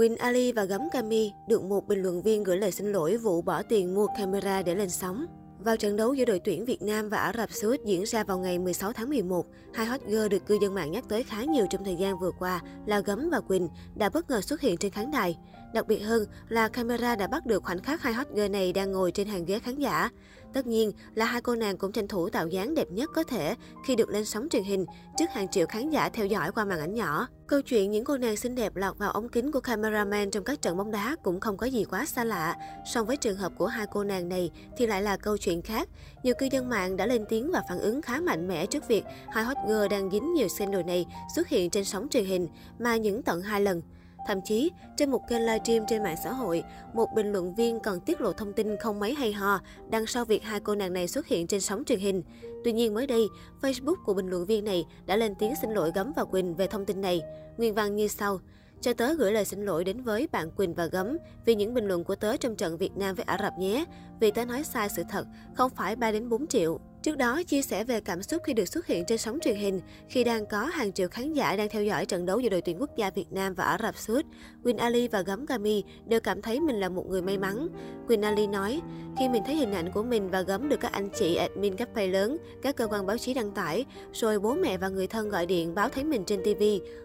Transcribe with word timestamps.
Win 0.00 0.16
Ali 0.18 0.52
và 0.52 0.64
Gấm 0.64 0.90
Cami 0.90 1.32
được 1.48 1.62
một 1.62 1.88
bình 1.88 2.02
luận 2.02 2.22
viên 2.22 2.44
gửi 2.44 2.56
lời 2.56 2.72
xin 2.72 2.92
lỗi 2.92 3.16
vụ 3.16 3.42
bỏ 3.42 3.62
tiền 3.62 3.94
mua 3.94 4.06
camera 4.18 4.62
để 4.62 4.74
lên 4.74 4.90
sóng. 4.90 5.26
Vào 5.58 5.76
trận 5.76 5.96
đấu 5.96 6.14
giữa 6.14 6.24
đội 6.24 6.40
tuyển 6.44 6.64
Việt 6.64 6.82
Nam 6.82 7.08
và 7.08 7.18
Ả 7.18 7.32
Rập 7.36 7.52
Xê 7.52 7.68
Út 7.68 7.80
diễn 7.84 8.02
ra 8.06 8.24
vào 8.24 8.38
ngày 8.38 8.58
16 8.58 8.92
tháng 8.92 9.08
11, 9.08 9.46
hai 9.74 9.86
hot 9.86 10.00
girl 10.06 10.28
được 10.28 10.46
cư 10.46 10.58
dân 10.62 10.74
mạng 10.74 10.92
nhắc 10.92 11.04
tới 11.08 11.22
khá 11.22 11.44
nhiều 11.44 11.66
trong 11.70 11.84
thời 11.84 11.96
gian 11.96 12.18
vừa 12.18 12.30
qua 12.38 12.60
là 12.86 13.00
Gấm 13.00 13.30
và 13.30 13.40
Quỳnh 13.40 13.68
đã 13.94 14.08
bất 14.08 14.30
ngờ 14.30 14.40
xuất 14.40 14.60
hiện 14.60 14.76
trên 14.76 14.92
khán 14.92 15.10
đài. 15.10 15.38
Đặc 15.74 15.86
biệt 15.86 15.98
hơn 15.98 16.24
là 16.48 16.68
camera 16.68 17.16
đã 17.16 17.26
bắt 17.26 17.46
được 17.46 17.62
khoảnh 17.62 17.82
khắc 17.82 18.02
hai 18.02 18.12
hot 18.12 18.26
girl 18.34 18.48
này 18.48 18.72
đang 18.72 18.92
ngồi 18.92 19.12
trên 19.12 19.28
hàng 19.28 19.44
ghế 19.44 19.58
khán 19.58 19.78
giả. 19.78 20.10
Tất 20.52 20.66
nhiên 20.66 20.92
là 21.14 21.24
hai 21.24 21.40
cô 21.40 21.54
nàng 21.54 21.76
cũng 21.76 21.92
tranh 21.92 22.08
thủ 22.08 22.28
tạo 22.28 22.46
dáng 22.48 22.74
đẹp 22.74 22.90
nhất 22.90 23.10
có 23.14 23.22
thể 23.22 23.54
khi 23.86 23.96
được 23.96 24.08
lên 24.08 24.24
sóng 24.24 24.48
truyền 24.48 24.64
hình 24.64 24.84
trước 25.18 25.30
hàng 25.32 25.48
triệu 25.48 25.66
khán 25.66 25.90
giả 25.90 26.08
theo 26.08 26.26
dõi 26.26 26.52
qua 26.52 26.64
màn 26.64 26.80
ảnh 26.80 26.94
nhỏ. 26.94 27.28
Câu 27.46 27.62
chuyện 27.62 27.90
những 27.90 28.04
cô 28.04 28.16
nàng 28.16 28.36
xinh 28.36 28.54
đẹp 28.54 28.76
lọt 28.76 28.98
vào 28.98 29.10
ống 29.10 29.28
kính 29.28 29.52
của 29.52 29.60
cameraman 29.60 30.30
trong 30.30 30.44
các 30.44 30.62
trận 30.62 30.76
bóng 30.76 30.90
đá 30.90 31.16
cũng 31.22 31.40
không 31.40 31.56
có 31.56 31.66
gì 31.66 31.84
quá 31.84 32.06
xa 32.06 32.24
lạ. 32.24 32.56
Song 32.94 33.06
với 33.06 33.16
trường 33.16 33.36
hợp 33.36 33.52
của 33.58 33.66
hai 33.66 33.86
cô 33.90 34.04
nàng 34.04 34.28
này 34.28 34.50
thì 34.76 34.86
lại 34.86 35.02
là 35.02 35.16
câu 35.16 35.38
chuyện 35.38 35.62
khác. 35.62 35.88
Nhiều 36.22 36.34
cư 36.38 36.48
dân 36.52 36.68
mạng 36.68 36.96
đã 36.96 37.06
lên 37.06 37.24
tiếng 37.28 37.50
và 37.52 37.62
phản 37.68 37.78
ứng 37.78 38.02
khá 38.02 38.20
mạnh 38.20 38.48
mẽ 38.48 38.66
trước 38.66 38.88
việc 38.88 39.04
hai 39.28 39.44
hot 39.44 39.56
girl 39.68 39.88
đang 39.90 40.10
dính 40.10 40.34
nhiều 40.34 40.48
scandal 40.48 40.82
này 40.82 41.06
xuất 41.34 41.48
hiện 41.48 41.70
trên 41.70 41.84
sóng 41.84 42.08
truyền 42.10 42.24
hình, 42.24 42.48
mà 42.78 42.96
những 42.96 43.22
tận 43.22 43.42
hai 43.42 43.60
lần. 43.60 43.82
Thậm 44.26 44.40
chí, 44.40 44.70
trên 44.96 45.10
một 45.10 45.28
kênh 45.28 45.46
livestream 45.46 45.84
trên 45.88 46.02
mạng 46.02 46.16
xã 46.24 46.32
hội, 46.32 46.62
một 46.94 47.06
bình 47.14 47.32
luận 47.32 47.54
viên 47.54 47.80
còn 47.80 48.00
tiết 48.00 48.20
lộ 48.20 48.32
thông 48.32 48.52
tin 48.52 48.76
không 48.76 49.00
mấy 49.00 49.14
hay 49.14 49.32
ho 49.32 49.60
đằng 49.90 50.06
sau 50.06 50.24
việc 50.24 50.42
hai 50.42 50.60
cô 50.60 50.74
nàng 50.74 50.92
này 50.92 51.08
xuất 51.08 51.26
hiện 51.26 51.46
trên 51.46 51.60
sóng 51.60 51.84
truyền 51.84 51.98
hình. 51.98 52.22
Tuy 52.64 52.72
nhiên 52.72 52.94
mới 52.94 53.06
đây, 53.06 53.28
Facebook 53.62 53.96
của 54.04 54.14
bình 54.14 54.28
luận 54.28 54.46
viên 54.46 54.64
này 54.64 54.84
đã 55.06 55.16
lên 55.16 55.34
tiếng 55.34 55.54
xin 55.62 55.70
lỗi 55.70 55.92
Gấm 55.94 56.12
và 56.16 56.24
Quỳnh 56.24 56.54
về 56.54 56.66
thông 56.66 56.84
tin 56.84 57.00
này. 57.00 57.22
Nguyên 57.56 57.74
văn 57.74 57.96
như 57.96 58.08
sau. 58.08 58.40
Cho 58.80 58.92
tớ 58.92 59.14
gửi 59.14 59.32
lời 59.32 59.44
xin 59.44 59.64
lỗi 59.64 59.84
đến 59.84 60.02
với 60.02 60.28
bạn 60.32 60.50
Quỳnh 60.50 60.74
và 60.74 60.86
Gấm 60.86 61.16
vì 61.44 61.54
những 61.54 61.74
bình 61.74 61.88
luận 61.88 62.04
của 62.04 62.14
tớ 62.14 62.36
trong 62.36 62.56
trận 62.56 62.78
Việt 62.78 62.96
Nam 62.96 63.14
với 63.14 63.24
Ả 63.24 63.38
Rập 63.42 63.58
nhé. 63.58 63.84
Vì 64.20 64.30
tớ 64.30 64.44
nói 64.44 64.64
sai 64.64 64.88
sự 64.88 65.02
thật, 65.10 65.26
không 65.54 65.70
phải 65.70 65.96
3 65.96 66.12
đến 66.12 66.28
4 66.28 66.46
triệu. 66.46 66.80
Trước 67.02 67.16
đó, 67.16 67.42
chia 67.42 67.62
sẻ 67.62 67.84
về 67.84 68.00
cảm 68.00 68.22
xúc 68.22 68.42
khi 68.44 68.52
được 68.52 68.64
xuất 68.64 68.86
hiện 68.86 69.04
trên 69.04 69.18
sóng 69.18 69.38
truyền 69.40 69.56
hình, 69.56 69.80
khi 70.08 70.24
đang 70.24 70.46
có 70.46 70.64
hàng 70.64 70.92
triệu 70.92 71.08
khán 71.08 71.32
giả 71.32 71.56
đang 71.56 71.68
theo 71.68 71.84
dõi 71.84 72.06
trận 72.06 72.26
đấu 72.26 72.40
giữa 72.40 72.48
đội 72.48 72.60
tuyển 72.60 72.80
quốc 72.80 72.90
gia 72.96 73.10
Việt 73.10 73.32
Nam 73.32 73.54
và 73.54 73.64
Ả 73.64 73.78
Rập 73.82 73.96
Xê 73.96 74.14
Út, 74.14 74.26
Quỳnh 74.64 74.78
Ali 74.78 75.08
và 75.08 75.22
Gấm 75.22 75.46
Gami 75.46 75.84
đều 76.06 76.20
cảm 76.20 76.42
thấy 76.42 76.60
mình 76.60 76.80
là 76.80 76.88
một 76.88 77.06
người 77.08 77.22
may 77.22 77.38
mắn. 77.38 77.68
Quỳnh 78.08 78.22
Ali 78.22 78.46
nói, 78.46 78.80
khi 79.18 79.28
mình 79.28 79.42
thấy 79.46 79.54
hình 79.54 79.72
ảnh 79.72 79.92
của 79.92 80.02
mình 80.02 80.30
và 80.30 80.42
Gấm 80.42 80.68
được 80.68 80.80
các 80.80 80.92
anh 80.92 81.08
chị 81.18 81.34
admin 81.34 81.76
các 81.76 81.88
page 81.94 82.08
lớn, 82.08 82.36
các 82.62 82.76
cơ 82.76 82.86
quan 82.86 83.06
báo 83.06 83.18
chí 83.18 83.34
đăng 83.34 83.50
tải, 83.50 83.84
rồi 84.12 84.38
bố 84.38 84.54
mẹ 84.54 84.78
và 84.78 84.88
người 84.88 85.06
thân 85.06 85.28
gọi 85.28 85.46
điện 85.46 85.74
báo 85.74 85.88
thấy 85.88 86.04
mình 86.04 86.24
trên 86.24 86.42
TV, 86.42 86.62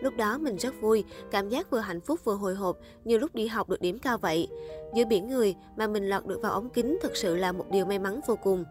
lúc 0.00 0.16
đó 0.16 0.38
mình 0.38 0.56
rất 0.56 0.80
vui, 0.80 1.04
cảm 1.30 1.48
giác 1.48 1.70
vừa 1.70 1.80
hạnh 1.80 2.00
phúc 2.00 2.20
vừa 2.24 2.34
hồi 2.34 2.54
hộp, 2.54 2.78
như 3.04 3.18
lúc 3.18 3.34
đi 3.34 3.46
học 3.46 3.68
được 3.68 3.80
điểm 3.80 3.98
cao 3.98 4.18
vậy. 4.18 4.48
Giữa 4.94 5.04
biển 5.04 5.28
người 5.28 5.54
mà 5.76 5.86
mình 5.86 6.08
lọt 6.08 6.26
được 6.26 6.42
vào 6.42 6.52
ống 6.52 6.70
kính 6.70 6.98
thực 7.02 7.16
sự 7.16 7.36
là 7.36 7.52
một 7.52 7.70
điều 7.70 7.86
may 7.86 7.98
mắn 7.98 8.20
vô 8.26 8.36
cùng. 8.36 8.64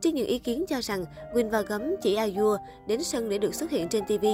Trước 0.00 0.10
những 0.10 0.26
ý 0.26 0.38
kiến 0.38 0.64
cho 0.68 0.80
rằng 0.82 1.04
Win 1.34 1.50
và 1.50 1.60
Gấm 1.60 1.82
chỉ 2.02 2.14
Ayua 2.14 2.56
đến 2.86 3.02
sân 3.02 3.28
để 3.28 3.38
được 3.38 3.54
xuất 3.54 3.70
hiện 3.70 3.88
trên 3.88 4.04
TV, 4.04 4.26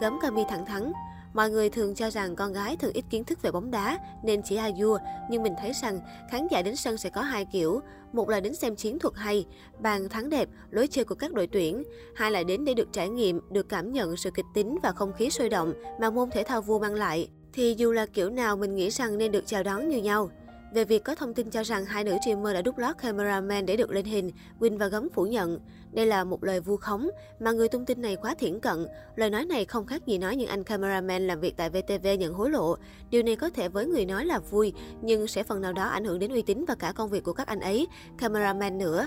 Gấm 0.00 0.18
Cami 0.22 0.42
thẳng 0.48 0.66
thắn. 0.66 0.92
Mọi 1.34 1.50
người 1.50 1.70
thường 1.70 1.94
cho 1.94 2.10
rằng 2.10 2.36
con 2.36 2.52
gái 2.52 2.76
thường 2.76 2.92
ít 2.92 3.04
kiến 3.10 3.24
thức 3.24 3.42
về 3.42 3.50
bóng 3.50 3.70
đá 3.70 3.98
nên 4.24 4.42
chỉ 4.42 4.56
Ayua, 4.56 4.98
nhưng 5.30 5.42
mình 5.42 5.54
thấy 5.60 5.72
rằng 5.82 6.00
khán 6.30 6.46
giả 6.50 6.62
đến 6.62 6.76
sân 6.76 6.96
sẽ 6.96 7.10
có 7.10 7.20
hai 7.20 7.44
kiểu. 7.44 7.80
Một 8.12 8.28
là 8.28 8.40
đến 8.40 8.54
xem 8.54 8.76
chiến 8.76 8.98
thuật 8.98 9.14
hay, 9.16 9.46
bàn 9.78 10.08
thắng 10.08 10.30
đẹp, 10.30 10.48
lối 10.70 10.86
chơi 10.86 11.04
của 11.04 11.14
các 11.14 11.32
đội 11.32 11.46
tuyển. 11.46 11.82
Hai 12.14 12.30
là 12.30 12.42
đến 12.42 12.64
để 12.64 12.74
được 12.74 12.88
trải 12.92 13.08
nghiệm, 13.08 13.40
được 13.50 13.68
cảm 13.68 13.92
nhận 13.92 14.16
sự 14.16 14.30
kịch 14.30 14.46
tính 14.54 14.78
và 14.82 14.92
không 14.92 15.12
khí 15.12 15.30
sôi 15.30 15.48
động 15.48 15.72
mà 16.00 16.10
môn 16.10 16.30
thể 16.30 16.42
thao 16.42 16.62
vua 16.62 16.78
mang 16.78 16.94
lại. 16.94 17.28
Thì 17.52 17.74
dù 17.78 17.92
là 17.92 18.06
kiểu 18.06 18.30
nào 18.30 18.56
mình 18.56 18.76
nghĩ 18.76 18.90
rằng 18.90 19.18
nên 19.18 19.32
được 19.32 19.46
chào 19.46 19.62
đón 19.62 19.88
như 19.88 19.98
nhau. 20.02 20.30
Về 20.72 20.84
việc 20.84 21.04
có 21.04 21.14
thông 21.14 21.34
tin 21.34 21.50
cho 21.50 21.62
rằng 21.62 21.84
hai 21.84 22.04
nữ 22.04 22.16
streamer 22.22 22.54
đã 22.54 22.62
đúc 22.62 22.78
lót 22.78 22.98
cameraman 22.98 23.66
để 23.66 23.76
được 23.76 23.90
lên 23.90 24.04
hình, 24.04 24.30
Win 24.60 24.78
và 24.78 24.86
Gấm 24.86 25.08
phủ 25.08 25.26
nhận. 25.26 25.58
Đây 25.92 26.06
là 26.06 26.24
một 26.24 26.44
lời 26.44 26.60
vu 26.60 26.76
khống, 26.76 27.10
mà 27.40 27.52
người 27.52 27.68
tung 27.68 27.84
tin 27.84 28.02
này 28.02 28.16
quá 28.16 28.34
thiển 28.34 28.60
cận. 28.60 28.86
Lời 29.16 29.30
nói 29.30 29.44
này 29.44 29.64
không 29.64 29.86
khác 29.86 30.06
gì 30.06 30.18
nói 30.18 30.36
những 30.36 30.48
anh 30.48 30.64
cameraman 30.64 31.26
làm 31.26 31.40
việc 31.40 31.56
tại 31.56 31.70
VTV 31.70 32.06
nhận 32.18 32.34
hối 32.34 32.50
lộ. 32.50 32.76
Điều 33.10 33.22
này 33.22 33.36
có 33.36 33.50
thể 33.50 33.68
với 33.68 33.86
người 33.86 34.06
nói 34.06 34.24
là 34.24 34.38
vui, 34.38 34.72
nhưng 35.02 35.26
sẽ 35.26 35.42
phần 35.42 35.60
nào 35.60 35.72
đó 35.72 35.84
ảnh 35.84 36.04
hưởng 36.04 36.18
đến 36.18 36.32
uy 36.32 36.42
tín 36.42 36.64
và 36.68 36.74
cả 36.74 36.92
công 36.92 37.10
việc 37.10 37.24
của 37.24 37.32
các 37.32 37.46
anh 37.46 37.60
ấy, 37.60 37.86
cameraman 38.18 38.78
nữa. 38.78 39.06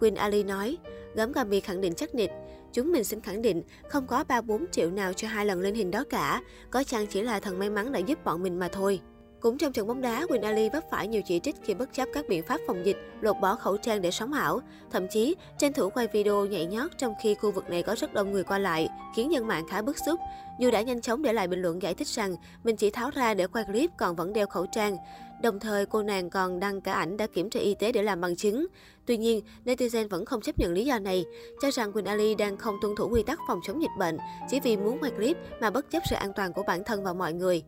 Queen 0.00 0.14
Ali 0.14 0.42
nói, 0.42 0.78
Gấm 1.14 1.32
Gami 1.32 1.60
khẳng 1.60 1.80
định 1.80 1.94
chắc 1.94 2.14
nịch. 2.14 2.30
Chúng 2.72 2.92
mình 2.92 3.04
xin 3.04 3.20
khẳng 3.20 3.42
định, 3.42 3.62
không 3.88 4.06
có 4.06 4.24
3-4 4.28 4.64
triệu 4.72 4.90
nào 4.90 5.12
cho 5.12 5.28
hai 5.28 5.46
lần 5.46 5.60
lên 5.60 5.74
hình 5.74 5.90
đó 5.90 6.04
cả. 6.10 6.42
Có 6.70 6.84
chăng 6.84 7.06
chỉ 7.06 7.22
là 7.22 7.40
thần 7.40 7.58
may 7.58 7.70
mắn 7.70 7.92
đã 7.92 7.98
giúp 7.98 8.24
bọn 8.24 8.42
mình 8.42 8.58
mà 8.58 8.68
thôi. 8.68 9.00
Cũng 9.42 9.58
trong 9.58 9.72
trận 9.72 9.86
bóng 9.86 10.00
đá, 10.00 10.26
Quỳnh 10.26 10.42
Ali 10.42 10.68
vấp 10.68 10.90
phải 10.90 11.08
nhiều 11.08 11.22
chỉ 11.22 11.40
trích 11.40 11.56
khi 11.62 11.74
bất 11.74 11.92
chấp 11.92 12.08
các 12.12 12.24
biện 12.28 12.42
pháp 12.42 12.60
phòng 12.66 12.86
dịch, 12.86 12.96
lột 13.20 13.36
bỏ 13.40 13.54
khẩu 13.54 13.76
trang 13.76 14.02
để 14.02 14.10
sống 14.10 14.32
ảo. 14.32 14.60
Thậm 14.90 15.08
chí, 15.08 15.36
tranh 15.58 15.72
thủ 15.72 15.90
quay 15.90 16.06
video 16.06 16.46
nhảy 16.46 16.66
nhót 16.66 16.90
trong 16.98 17.14
khi 17.22 17.34
khu 17.34 17.52
vực 17.52 17.70
này 17.70 17.82
có 17.82 17.94
rất 17.94 18.14
đông 18.14 18.32
người 18.32 18.44
qua 18.44 18.58
lại, 18.58 18.88
khiến 19.16 19.32
dân 19.32 19.46
mạng 19.46 19.64
khá 19.68 19.82
bức 19.82 19.96
xúc. 20.06 20.20
Dù 20.60 20.70
đã 20.70 20.82
nhanh 20.82 21.00
chóng 21.00 21.22
để 21.22 21.32
lại 21.32 21.48
bình 21.48 21.62
luận 21.62 21.82
giải 21.82 21.94
thích 21.94 22.08
rằng 22.08 22.36
mình 22.64 22.76
chỉ 22.76 22.90
tháo 22.90 23.10
ra 23.10 23.34
để 23.34 23.46
quay 23.46 23.64
clip 23.64 23.90
còn 23.98 24.16
vẫn 24.16 24.32
đeo 24.32 24.46
khẩu 24.46 24.66
trang. 24.72 24.96
Đồng 25.42 25.60
thời, 25.60 25.86
cô 25.86 26.02
nàng 26.02 26.30
còn 26.30 26.60
đăng 26.60 26.80
cả 26.80 26.92
ảnh 26.92 27.16
đã 27.16 27.26
kiểm 27.26 27.50
tra 27.50 27.60
y 27.60 27.74
tế 27.74 27.92
để 27.92 28.02
làm 28.02 28.20
bằng 28.20 28.36
chứng. 28.36 28.66
Tuy 29.06 29.16
nhiên, 29.16 29.40
netizen 29.64 30.08
vẫn 30.08 30.24
không 30.24 30.40
chấp 30.40 30.58
nhận 30.58 30.72
lý 30.72 30.84
do 30.84 30.98
này, 30.98 31.24
cho 31.62 31.70
rằng 31.70 31.92
Quỳnh 31.92 32.04
Ali 32.04 32.34
đang 32.34 32.56
không 32.56 32.76
tuân 32.82 32.96
thủ 32.96 33.08
quy 33.12 33.22
tắc 33.22 33.38
phòng 33.48 33.60
chống 33.66 33.82
dịch 33.82 33.90
bệnh 33.98 34.18
chỉ 34.50 34.60
vì 34.60 34.76
muốn 34.76 34.98
quay 35.00 35.10
clip 35.10 35.36
mà 35.60 35.70
bất 35.70 35.90
chấp 35.90 36.02
sự 36.10 36.16
an 36.16 36.32
toàn 36.36 36.52
của 36.52 36.62
bản 36.62 36.84
thân 36.84 37.04
và 37.04 37.12
mọi 37.12 37.32
người. 37.32 37.62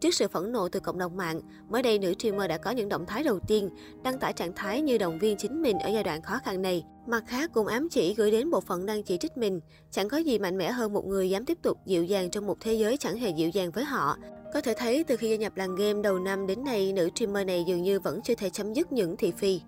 Trước 0.00 0.14
sự 0.14 0.28
phẫn 0.28 0.52
nộ 0.52 0.68
từ 0.68 0.80
cộng 0.80 0.98
đồng 0.98 1.16
mạng, 1.16 1.40
mới 1.68 1.82
đây 1.82 1.98
nữ 1.98 2.14
streamer 2.18 2.48
đã 2.48 2.58
có 2.58 2.70
những 2.70 2.88
động 2.88 3.06
thái 3.06 3.22
đầu 3.22 3.38
tiên, 3.48 3.70
đăng 4.02 4.18
tải 4.18 4.32
trạng 4.32 4.52
thái 4.52 4.82
như 4.82 4.98
động 4.98 5.18
viên 5.18 5.36
chính 5.36 5.62
mình 5.62 5.78
ở 5.78 5.88
giai 5.88 6.02
đoạn 6.02 6.22
khó 6.22 6.38
khăn 6.44 6.62
này. 6.62 6.84
Mặt 7.06 7.24
khác 7.26 7.50
cũng 7.54 7.66
ám 7.66 7.88
chỉ 7.88 8.14
gửi 8.14 8.30
đến 8.30 8.50
bộ 8.50 8.60
phận 8.60 8.86
đang 8.86 9.02
chỉ 9.02 9.18
trích 9.18 9.36
mình, 9.36 9.60
chẳng 9.90 10.08
có 10.08 10.16
gì 10.16 10.38
mạnh 10.38 10.58
mẽ 10.58 10.70
hơn 10.70 10.92
một 10.92 11.06
người 11.06 11.30
dám 11.30 11.44
tiếp 11.44 11.58
tục 11.62 11.78
dịu 11.86 12.04
dàng 12.04 12.30
trong 12.30 12.46
một 12.46 12.56
thế 12.60 12.74
giới 12.74 12.96
chẳng 12.96 13.16
hề 13.16 13.30
dịu 13.30 13.48
dàng 13.48 13.70
với 13.70 13.84
họ. 13.84 14.16
Có 14.54 14.60
thể 14.60 14.74
thấy 14.78 15.04
từ 15.04 15.16
khi 15.16 15.30
gia 15.30 15.36
nhập 15.36 15.56
làng 15.56 15.76
game 15.76 16.02
đầu 16.02 16.18
năm 16.18 16.46
đến 16.46 16.64
nay, 16.64 16.92
nữ 16.92 17.08
streamer 17.14 17.46
này 17.46 17.64
dường 17.66 17.82
như 17.82 18.00
vẫn 18.00 18.20
chưa 18.24 18.34
thể 18.34 18.50
chấm 18.50 18.72
dứt 18.72 18.92
những 18.92 19.16
thị 19.16 19.32
phi. 19.38 19.60